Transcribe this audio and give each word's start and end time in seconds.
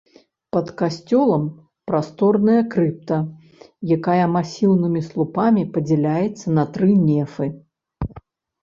Пад 0.55 0.67
касцёлам 0.79 1.43
прасторная 1.91 2.57
крыпта, 2.73 3.17
якая 3.97 4.25
масіўнымі 4.37 5.01
слупамі 5.11 5.71
падзяляецца 5.79 6.47
на 6.59 6.63
тры 6.73 6.89
нефы. 7.09 7.45